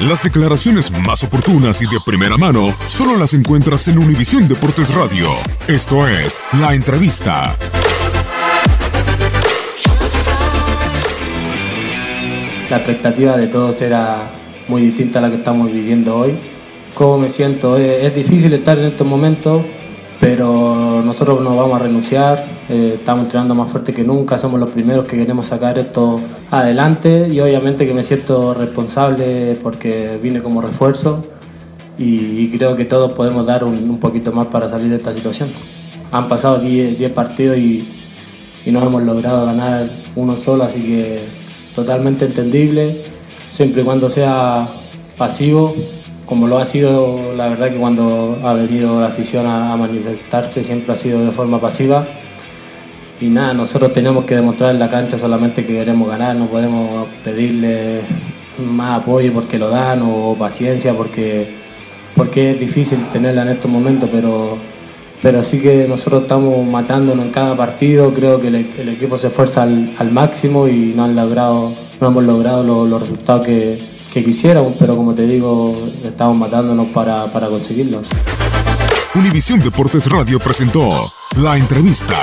[0.00, 5.30] Las declaraciones más oportunas y de primera mano solo las encuentras en Univisión Deportes Radio.
[5.66, 7.56] Esto es La Entrevista.
[12.68, 14.32] La expectativa de todos era
[14.68, 16.36] muy distinta a la que estamos viviendo hoy.
[16.92, 17.78] ¿Cómo me siento?
[17.78, 19.62] Es, difícil estar en estos momentos,
[20.20, 22.55] pero nosotros no vamos a renunciar.
[22.68, 26.20] Eh, estamos entrenando más fuerte que nunca, somos los primeros que queremos sacar esto
[26.50, 31.24] adelante y obviamente que me siento responsable porque vine como refuerzo
[31.98, 35.48] y, creo que todos podemos dar un, poquito más para salir de esta situación.
[36.12, 37.88] Han pasado 10 partidos y,
[38.64, 41.20] y no hemos logrado ganar uno solo, así que
[41.74, 43.02] totalmente entendible,
[43.50, 44.68] siempre y cuando sea
[45.16, 45.74] pasivo,
[46.26, 50.92] como lo ha sido, la verdad que cuando ha venido la afición a, manifestarse siempre
[50.92, 52.06] ha sido de forma pasiva.
[53.20, 57.08] Y nada, nosotros tenemos que demostrar en la cancha solamente que queremos ganar, no podemos
[57.24, 58.00] pedirle
[58.58, 61.54] más apoyo porque lo dan o paciencia porque,
[62.14, 64.58] porque es difícil tenerla en estos momentos, pero
[65.22, 69.62] pero sí que nosotros estamos matándonos en cada partido, creo que el, equipo se esfuerza
[69.62, 74.96] al, máximo y no, han logrado, no hemos logrado los resultados que, que, quisiéramos, pero
[74.96, 78.08] como te digo, estamos matándonos para, para conseguirlos.
[79.14, 82.14] Univisión Deportes Radio presentó la entrevista.